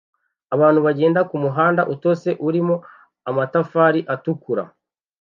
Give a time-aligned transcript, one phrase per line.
[0.55, 2.75] Abantu bagenda kumuhanda utose urimo
[3.29, 4.63] amatafari atukura